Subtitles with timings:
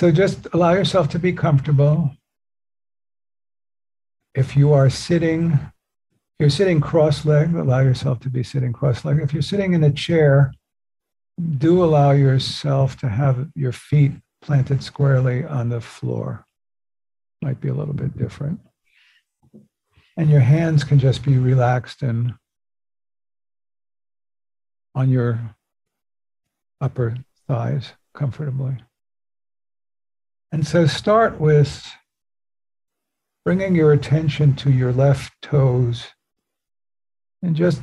[0.00, 2.10] So just allow yourself to be comfortable.
[4.34, 5.60] If you are sitting,
[6.38, 9.22] you're sitting cross-legged, allow yourself to be sitting cross-legged.
[9.22, 10.54] If you're sitting in a chair,
[11.58, 16.46] do allow yourself to have your feet planted squarely on the floor.
[17.42, 18.58] Might be a little bit different.
[20.16, 22.32] And your hands can just be relaxed and
[24.94, 25.56] on your
[26.80, 28.78] upper thighs comfortably.
[30.52, 31.86] And so start with
[33.44, 36.08] bringing your attention to your left toes
[37.42, 37.82] and just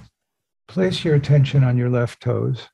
[0.67, 2.67] place your attention on your left toes.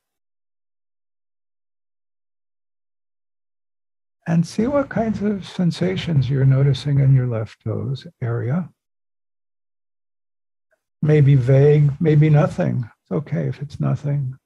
[4.26, 8.70] And see what kinds of sensations you're noticing in your left toes area.
[11.02, 12.90] Maybe vague, maybe nothing.
[13.02, 14.38] It's okay if it's nothing.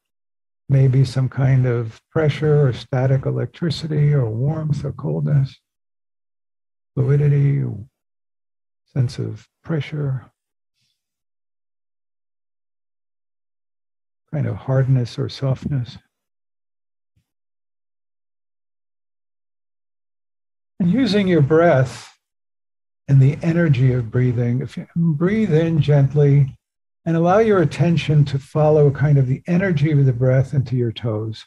[0.69, 5.59] Maybe some kind of pressure or static electricity or warmth or coldness,
[6.95, 7.65] fluidity,
[8.93, 10.31] sense of pressure,
[14.31, 15.97] kind of hardness or softness.
[20.79, 22.19] And using your breath
[23.09, 26.58] and the energy of breathing, if you breathe in gently
[27.05, 30.93] and allow your attention to follow kind of the energy of the breath into your
[30.93, 31.47] toes,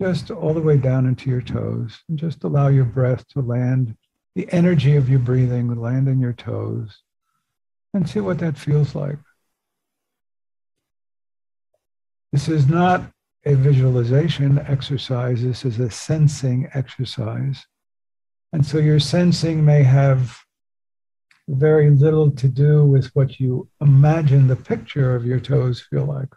[0.00, 3.96] just all the way down into your toes, and just allow your breath to land,
[4.34, 7.02] the energy of your breathing land in your toes,
[7.92, 9.18] and see what that feels like.
[12.32, 13.10] This is not
[13.44, 17.64] a visualization exercise, this is a sensing exercise.
[18.52, 20.38] And so your sensing may have
[21.50, 26.28] very little to do with what you imagine the picture of your toes feel like.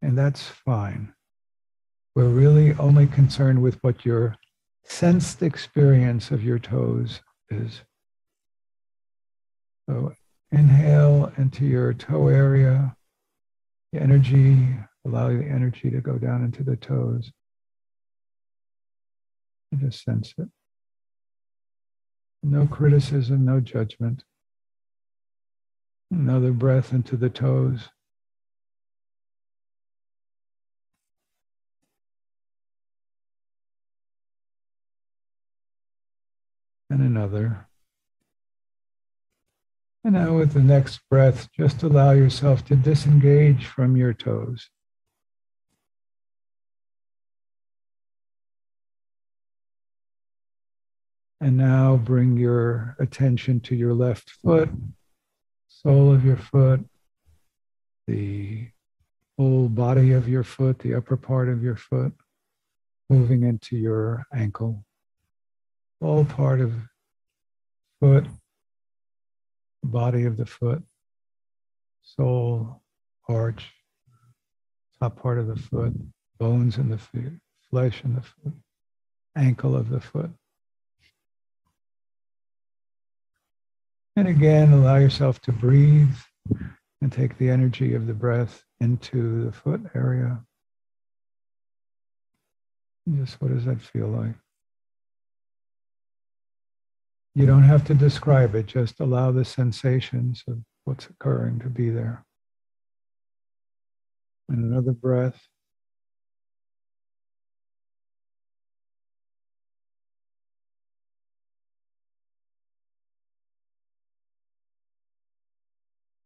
[0.00, 1.12] And that's fine.
[2.14, 4.36] We're really only concerned with what your
[4.84, 7.20] sensed experience of your toes
[7.50, 7.82] is.
[9.88, 10.14] So
[10.50, 12.96] inhale into your toe area,
[13.92, 14.68] the energy,
[15.04, 17.30] allow the energy to go down into the toes.
[19.70, 20.48] And just sense it.
[22.42, 24.24] No criticism, no judgment.
[26.10, 27.88] Another breath into the toes.
[36.88, 37.66] And another.
[40.04, 44.70] And now, with the next breath, just allow yourself to disengage from your toes.
[51.40, 54.70] And now bring your attention to your left foot,
[55.68, 56.80] sole of your foot,
[58.06, 58.68] the
[59.38, 62.12] whole body of your foot, the upper part of your foot,
[63.10, 64.84] moving into your ankle.
[66.00, 66.72] All part of
[68.00, 68.26] foot,
[69.84, 70.82] body of the foot,
[72.02, 72.82] sole,
[73.28, 73.72] arch,
[75.00, 75.92] top part of the foot,
[76.38, 77.32] bones in the feet,
[77.70, 78.54] flesh in the foot,
[79.34, 80.30] ankle of the foot.
[84.16, 86.16] And again, allow yourself to breathe
[87.02, 90.42] and take the energy of the breath into the foot area.
[93.14, 94.34] Just what does that feel like?
[97.34, 101.90] You don't have to describe it, just allow the sensations of what's occurring to be
[101.90, 102.24] there.
[104.48, 105.46] And another breath.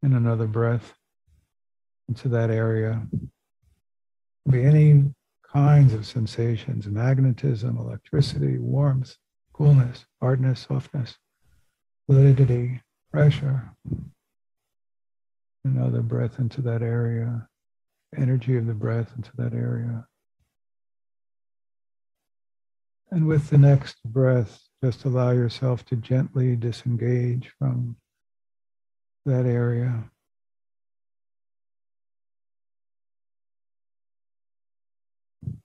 [0.02, 0.94] And another breath
[2.08, 3.02] into that area.
[4.48, 5.14] Be any
[5.52, 9.16] kinds of sensations magnetism, electricity, warmth,
[9.52, 11.16] coolness, hardness, softness,
[12.06, 12.80] fluidity,
[13.12, 13.72] pressure.
[15.64, 17.46] Another breath into that area,
[18.16, 20.06] energy of the breath into that area.
[23.10, 27.96] And with the next breath, just allow yourself to gently disengage from
[29.30, 30.04] that area.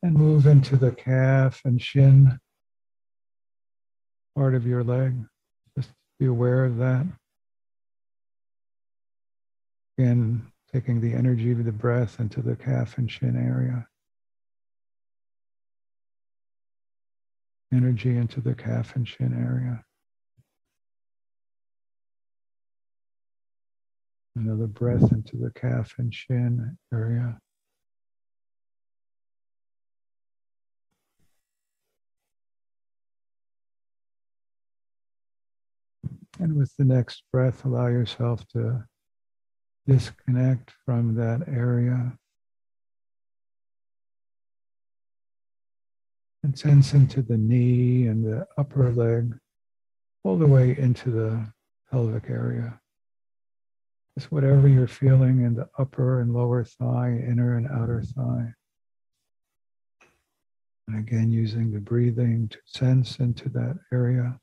[0.01, 2.39] And move into the calf and shin
[4.35, 5.15] part of your leg.
[5.75, 5.89] Just
[6.19, 7.05] be aware of that.
[9.97, 13.87] Again, taking the energy of the breath into the calf and shin area.
[17.73, 19.83] Energy into the calf and shin area.
[24.35, 27.39] Another breath into the calf and shin area.
[36.37, 38.83] And with the next breath, allow yourself to
[39.87, 42.17] disconnect from that area
[46.43, 49.33] and sense into the knee and the upper leg,
[50.23, 51.53] all the way into the
[51.89, 52.79] pelvic area.
[54.17, 58.53] Just whatever you're feeling in the upper and lower thigh, inner and outer thigh.
[60.87, 64.39] And again, using the breathing to sense into that area.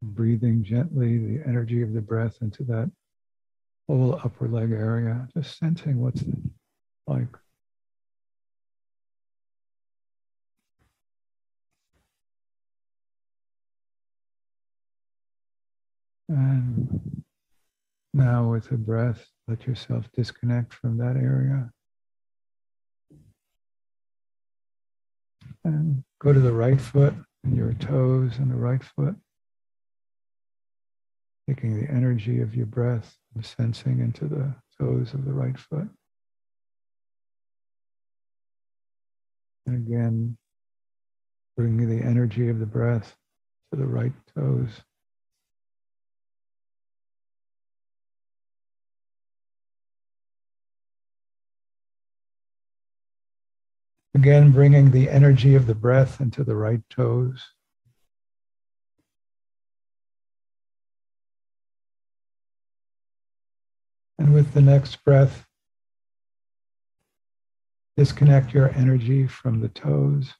[0.00, 2.90] Breathing gently the energy of the breath into that
[3.86, 6.24] whole upper leg area, just sensing what's
[7.06, 7.28] like.
[16.28, 17.24] And
[18.12, 21.70] now, with the breath, let yourself disconnect from that area.
[25.64, 27.14] And go to the right foot
[27.44, 29.14] and your toes and the right foot.
[31.48, 35.88] Taking the energy of your breath and sensing into the toes of the right foot.
[39.66, 40.38] And again,
[41.56, 43.16] bringing the energy of the breath
[43.72, 44.70] to the right toes.
[54.16, 57.44] Again, bringing the energy of the breath into the right toes.
[64.18, 65.44] And with the next breath,
[67.98, 70.32] disconnect your energy from the toes.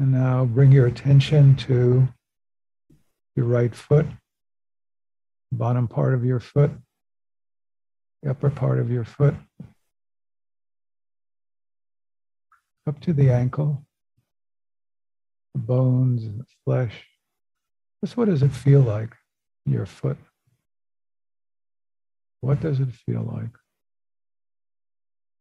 [0.00, 2.08] And now bring your attention to
[3.36, 4.06] your right foot
[5.52, 6.70] bottom part of your foot,
[8.22, 9.34] the upper part of your foot,
[12.86, 13.84] up to the ankle,
[15.54, 17.04] the bones and the flesh.
[18.04, 19.14] Just what does it feel like
[19.64, 20.18] in your foot?
[22.40, 23.50] What does it feel like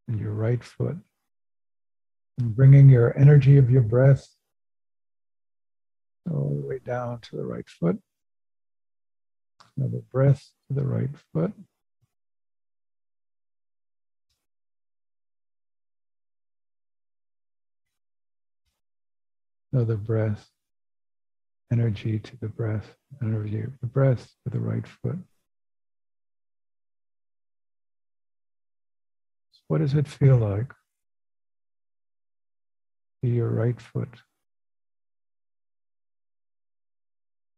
[0.08, 0.98] in your right foot?
[2.38, 4.28] And bringing your energy of your breath
[6.30, 8.00] all the way down to the right foot.
[9.77, 11.54] Another breath to the right foot.
[19.74, 20.50] Another breath,
[21.72, 25.18] energy to the breath, energy of the breath to the right foot.
[29.68, 30.72] What does it feel like?
[33.24, 34.10] To your right foot.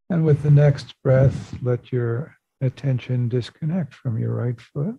[0.10, 4.98] And with the next breath, let your attention disconnect from your right foot.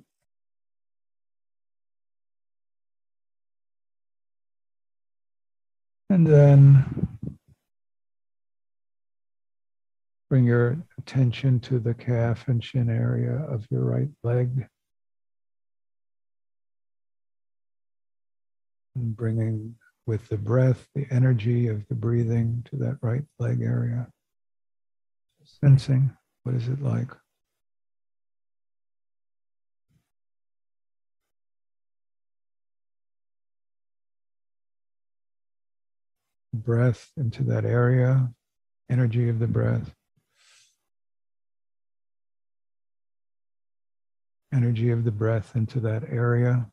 [6.11, 7.09] And then
[10.29, 14.67] bring your attention to the calf and shin area of your right leg.
[18.95, 19.77] And bringing
[20.07, 24.09] with the breath the energy of the breathing to that right leg area
[25.63, 26.17] sensing
[26.49, 27.11] what is it like?
[36.55, 38.33] Breath into that area,
[38.89, 39.95] energy of the breath.
[44.51, 46.71] Energy of the breath into that area.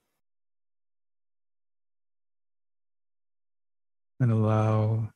[4.22, 5.10] And allow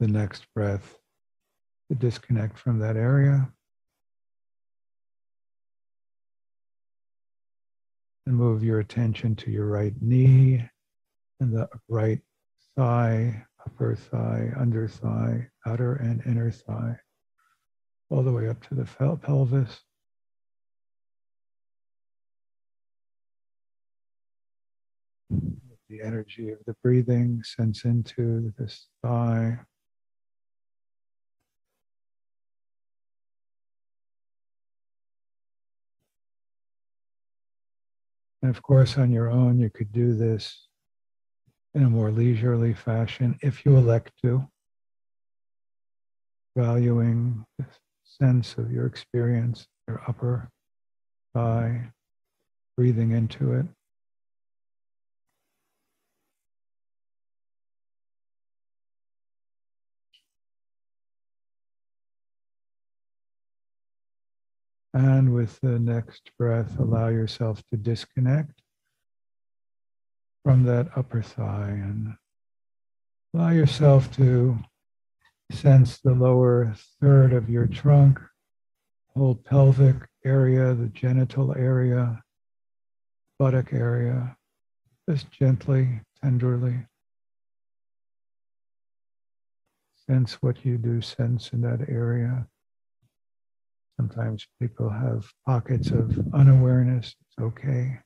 [0.00, 1.01] the next breath
[1.94, 3.50] disconnect from that area.
[8.26, 10.64] And move your attention to your right knee
[11.40, 12.20] and the right
[12.76, 16.98] thigh, upper thigh, under thigh, outer and inner thigh,
[18.10, 18.84] all the way up to the
[19.22, 19.80] pelvis.
[25.90, 29.58] The energy of the breathing sends into this thigh,
[38.42, 40.66] And of course, on your own, you could do this
[41.74, 44.46] in a more leisurely fashion if you elect to,
[46.56, 47.64] valuing the
[48.04, 50.50] sense of your experience, your upper
[51.32, 51.92] thigh,
[52.76, 53.66] breathing into it.
[64.94, 68.60] And with the next breath, allow yourself to disconnect
[70.44, 72.14] from that upper thigh and
[73.32, 74.58] allow yourself to
[75.50, 78.20] sense the lower third of your trunk,
[79.14, 82.22] whole pelvic area, the genital area,
[83.38, 84.36] buttock area,
[85.08, 86.86] just gently, tenderly.
[90.06, 92.46] Sense what you do sense in that area.
[94.02, 97.14] Sometimes people have pockets of unawareness.
[97.20, 98.00] It's okay.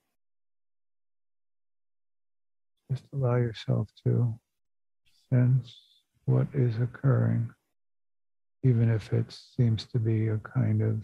[2.91, 4.39] Just allow yourself to
[5.33, 5.75] sense
[6.27, 7.49] what is occurring,
[8.63, 11.01] even if it seems to be a kind of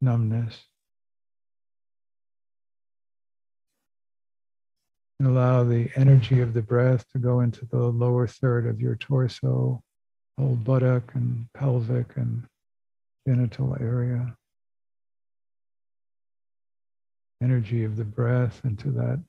[0.00, 0.56] numbness.
[5.18, 8.94] And allow the energy of the breath to go into the lower third of your
[8.94, 9.82] torso,
[10.38, 12.46] whole buttock and pelvic and
[13.26, 14.36] genital area.
[17.42, 19.20] Energy of the breath into that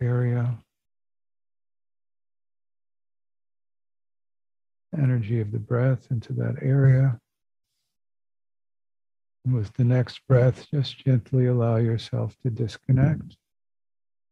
[0.00, 0.58] area.
[4.96, 7.18] Energy of the breath into that area.
[9.44, 13.36] And with the next breath, just gently allow yourself to disconnect.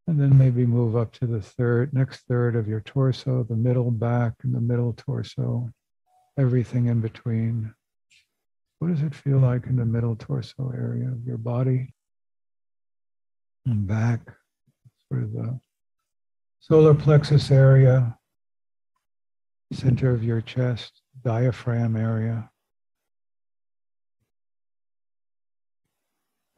[0.06, 3.90] And then maybe move up to the third, next third of your torso, the middle
[3.90, 5.70] back and the middle torso,
[6.36, 7.74] everything in between.
[8.82, 11.94] What does it feel like in the middle torso area of your body?
[13.64, 14.22] And back,
[15.06, 15.60] sort of the
[16.58, 18.18] solar plexus area,
[19.72, 22.50] center of your chest, diaphragm area.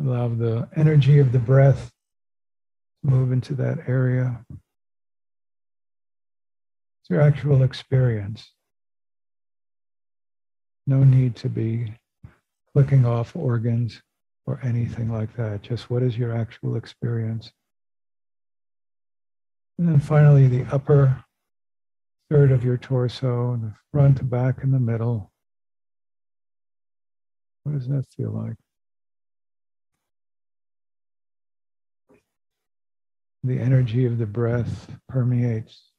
[0.01, 1.93] Allow the energy of the breath
[3.03, 4.47] to move into that area.
[7.03, 8.51] It's your actual experience.
[10.87, 11.93] No need to be
[12.75, 14.03] clicking off organs
[14.47, 15.63] or anything like that.
[15.63, 17.53] Just what is your actual experience?
[19.79, 21.25] And then finally, the upper
[22.31, 25.33] third of your torso, the front, back, and the middle.
[27.63, 28.57] What does that feel like?
[33.45, 35.91] The energy of the breath permeates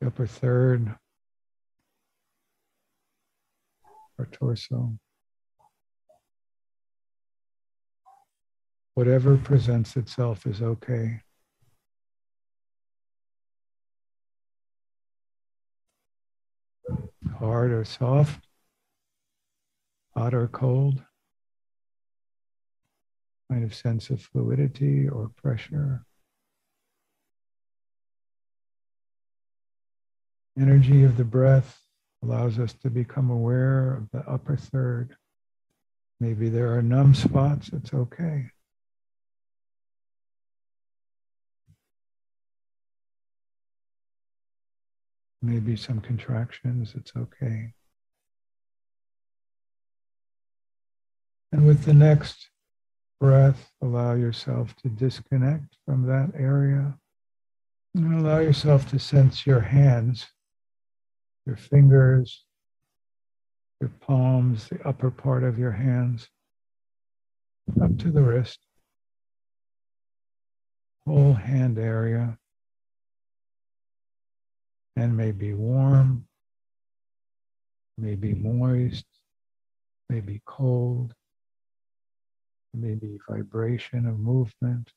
[0.00, 0.94] the upper third,
[4.18, 4.98] our torso.
[8.94, 11.20] Whatever presents itself is okay.
[17.38, 18.46] Hard or soft,
[20.16, 21.02] hot or cold,
[23.50, 26.04] kind of sense of fluidity or pressure.
[30.56, 31.80] Energy of the breath
[32.22, 35.16] allows us to become aware of the upper third.
[36.20, 38.50] Maybe there are numb spots, it's okay.
[45.44, 47.72] Maybe some contractions, it's okay.
[51.52, 52.48] And with the next
[53.20, 56.98] breath, allow yourself to disconnect from that area.
[57.94, 60.26] And allow yourself to sense your hands,
[61.46, 62.44] your fingers,
[63.80, 66.28] your palms, the upper part of your hands,
[67.80, 68.58] up to the wrist,
[71.06, 72.38] whole hand area
[74.96, 76.26] and may be warm,
[77.98, 79.06] may be moist,
[80.08, 81.14] may be cold,
[82.72, 84.92] may be vibration of movement,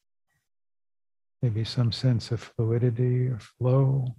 [1.42, 4.16] maybe some sense of fluidity or flow.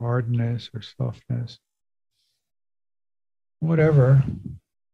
[0.00, 1.58] Hardness or softness,
[3.60, 4.22] whatever,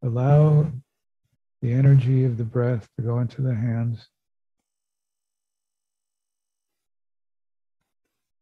[0.03, 0.71] allow
[1.63, 4.09] the energy of the breath to go into the hands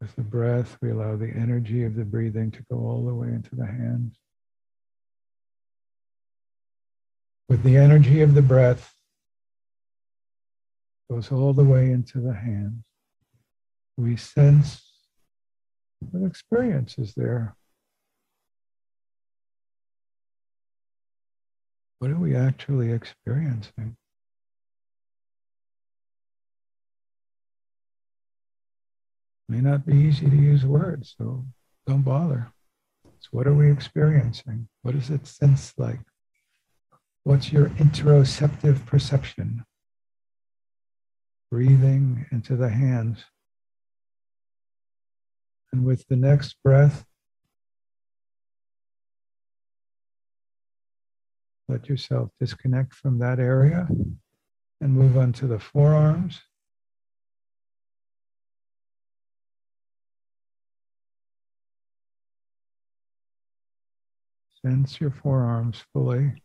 [0.08, 3.28] With the breath, we allow the energy of the breathing to go all the way
[3.28, 4.16] into the hands.
[7.46, 8.94] With the energy of the breath,
[11.10, 12.84] goes all the way into the hands.
[13.98, 14.90] We sense
[16.00, 17.54] what experience is there.
[21.98, 23.98] What are we actually experiencing?
[29.48, 31.44] May not be easy to use words, so
[31.86, 32.52] don't bother.
[33.20, 34.68] So, what are we experiencing?
[34.82, 36.00] What does it sense like?
[37.24, 39.64] What's your interoceptive perception?
[41.50, 43.24] Breathing into the hands.
[45.72, 47.04] And with the next breath,
[51.68, 53.86] let yourself disconnect from that area
[54.80, 56.40] and move on to the forearms.
[64.68, 66.42] Sense your forearms fully.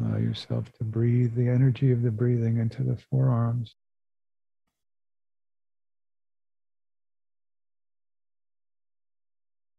[0.00, 3.74] Allow yourself to breathe the energy of the breathing into the forearms.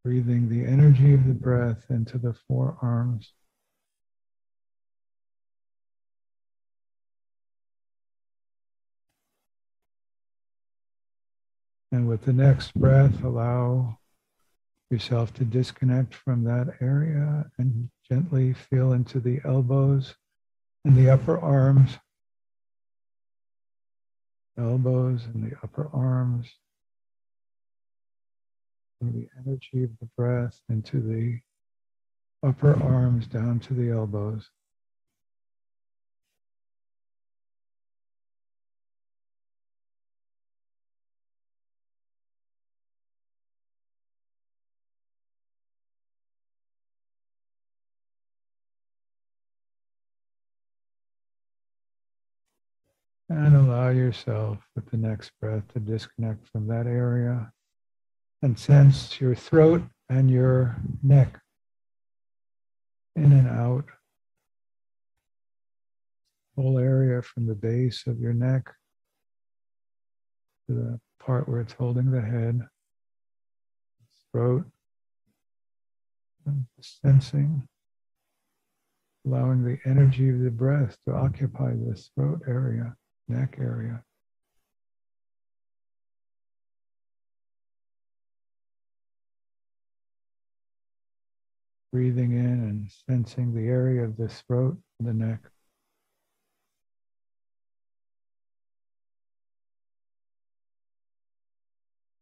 [0.04, 3.34] Breathing the energy of the breath into the forearms.
[11.92, 13.98] And with the next breath, allow
[14.94, 20.14] yourself to disconnect from that area and gently feel into the elbows
[20.86, 21.98] and the upper arms.
[24.56, 26.48] Elbows and the upper arms.
[29.02, 31.40] Bring the energy of the breath into the
[32.48, 34.48] upper arms down to the elbows.
[53.36, 57.52] And allow yourself with the next breath to disconnect from that area
[58.44, 61.42] and sense your throat and your neck
[63.16, 63.86] in and out.
[66.56, 68.72] Whole area from the base of your neck
[70.68, 72.62] to the part where it's holding the head,
[74.32, 74.64] throat,
[76.46, 77.68] and sensing,
[79.26, 82.96] allowing the energy of the breath to occupy this throat area
[83.28, 84.04] neck area.
[91.92, 95.40] Breathing in and sensing the area of the throat the neck.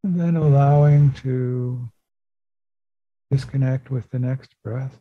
[0.04, 1.90] And then allowing to
[3.30, 5.00] disconnect with the next breath.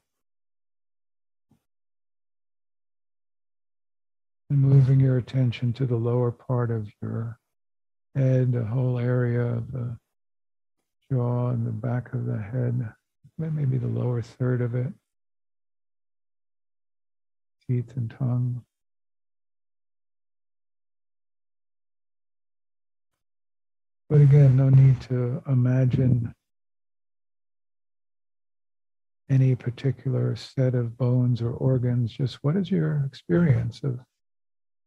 [4.50, 7.38] And moving your attention to the lower part of your
[8.16, 9.96] head, the whole area of the
[11.08, 12.92] jaw and the back of the head,
[13.38, 14.92] maybe the lower third of it,
[17.68, 18.64] teeth and tongue.
[24.08, 26.34] But again, no need to imagine
[29.28, 32.10] any particular set of bones or organs.
[32.10, 34.00] Just what is your experience of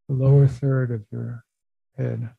[0.08, 1.44] the lower third of your
[1.98, 2.30] head.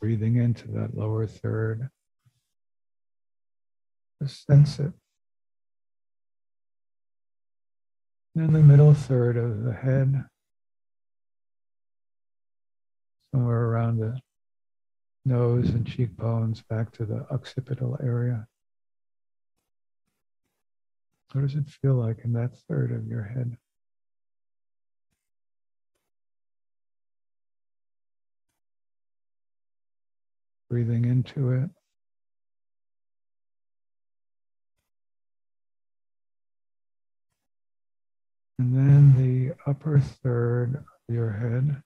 [0.00, 1.90] Breathing into that lower third.
[4.22, 4.92] Just sense it.
[8.36, 10.26] And the middle third of the head,
[13.32, 14.20] somewhere around the
[15.26, 18.46] nose and cheekbones back to the occipital area.
[21.32, 23.56] What does it feel like in that third of your head?
[30.70, 31.70] Breathing into it.
[38.58, 41.82] And then the upper third of your head.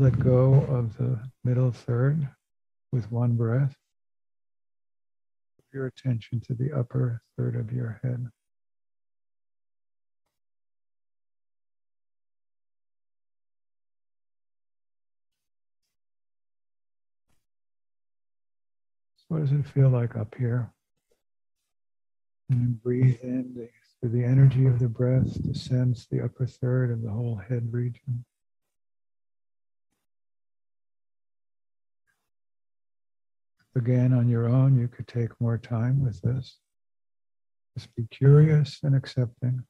[0.00, 2.26] Let go of the middle third
[2.90, 3.76] with one breath.
[5.74, 8.26] Your attention to the upper third of your head.
[19.16, 20.72] So what does it feel like up here?
[22.48, 23.68] And breathe in the,
[24.00, 27.70] through the energy of the breath to sense the upper third of the whole head
[27.70, 28.24] region.
[33.76, 36.58] Again, on your own, you could take more time with this.
[37.78, 39.64] Just be curious and accepting.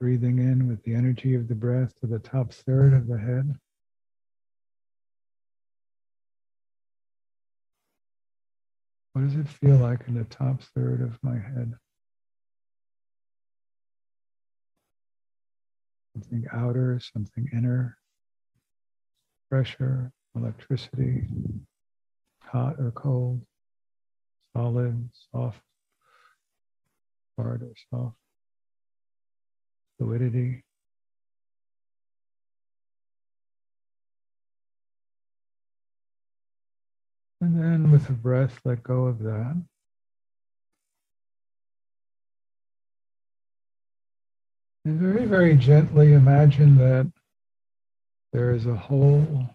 [0.00, 3.54] Breathing in with the energy of the breath to the top third of the head.
[9.12, 11.74] What does it feel like in the top third of my head?
[16.12, 17.96] Something outer, something inner,
[19.50, 21.26] pressure, electricity,
[22.40, 23.42] hot or cold.
[24.54, 25.60] solid, soft
[27.36, 28.16] hard or soft
[29.98, 30.64] fluidity.
[37.40, 39.60] And then with the breath, let go of that.
[44.84, 47.10] And very, very gently imagine that
[48.32, 49.48] there is a hole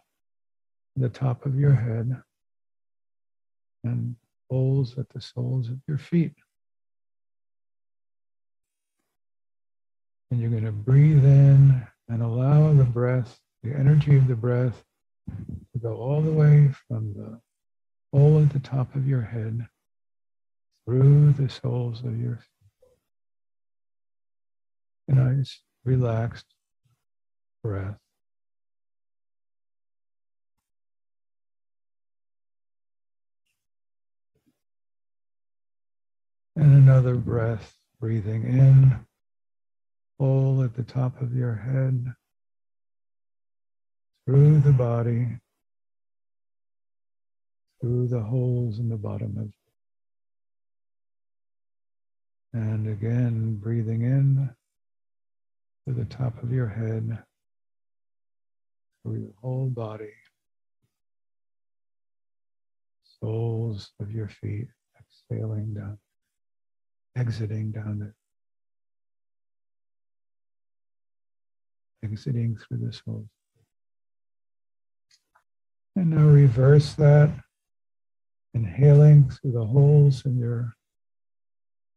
[0.96, 2.22] in the top of your head
[3.84, 4.16] and
[4.50, 6.34] holes at the soles of your feet.
[10.32, 14.82] And you're going to breathe in and allow the breath, the energy of the breath,
[15.28, 17.42] to go all the way from the
[18.14, 19.68] hole at the top of your head
[20.86, 22.57] through the soles of your feet
[25.08, 26.46] nice, relaxed
[27.64, 27.98] breath.
[36.56, 39.00] And another breath, breathing in,
[40.18, 42.14] full at the top of your head,
[44.26, 45.38] through the body,
[47.80, 49.52] through the holes in the bottom of
[52.54, 54.50] and again, breathing in
[55.88, 57.18] to the top of your head,
[59.02, 60.12] through your whole body,
[63.22, 64.68] soles of your feet,
[65.00, 65.98] exhaling down,
[67.16, 68.14] exiting down the
[72.06, 73.30] exiting through the soles.
[75.96, 77.30] And now reverse that,
[78.54, 80.74] inhaling through the holes in your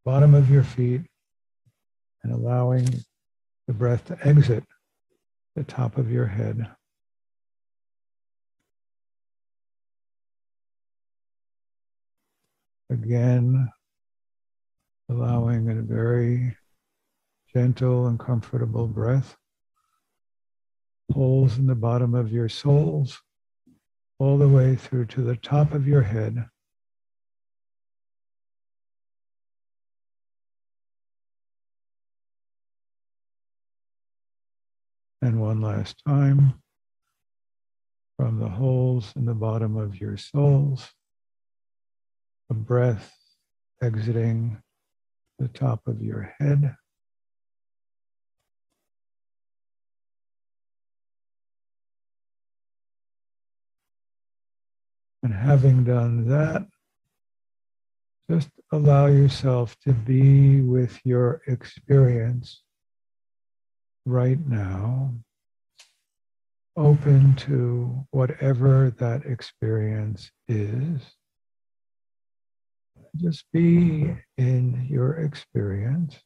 [0.04, 1.02] bottom of your feet
[2.22, 2.88] and allowing
[3.70, 4.64] the breath to exit
[5.54, 6.66] the top of your head.
[12.90, 13.68] Again,
[15.08, 16.56] allowing a very
[17.54, 19.36] gentle and comfortable breath.
[21.12, 23.22] Holes in the bottom of your soles,
[24.18, 26.44] all the way through to the top of your head.
[35.22, 36.54] And one last time.
[38.16, 40.90] From the holes in the bottom of your soles,
[42.50, 43.16] a breath
[43.82, 44.60] exiting
[45.38, 46.76] the top of your head.
[55.22, 56.66] And having done that,
[58.30, 62.62] just allow yourself to be with your experience
[64.06, 65.12] right now,
[66.76, 71.00] open to whatever that experience is.
[73.16, 76.16] Just be in your experience.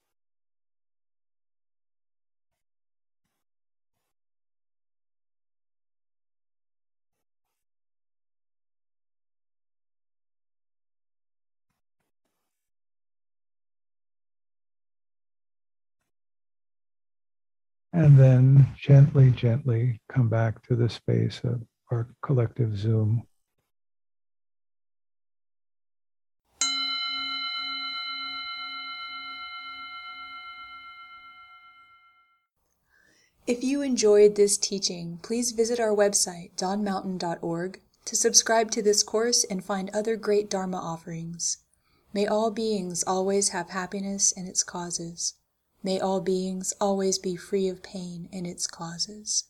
[17.95, 23.23] And then gently, gently come back to the space of our collective Zoom.
[33.47, 39.45] If you enjoyed this teaching, please visit our website, dawnmountain.org, to subscribe to this course
[39.45, 41.59] and find other great Dharma offerings.
[42.13, 45.35] May all beings always have happiness and its causes.
[45.85, 49.45] May all beings always be free of pain and its causes.